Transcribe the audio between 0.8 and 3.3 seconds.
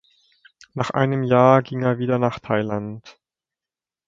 einem Jahr ging er wieder nach Thailand.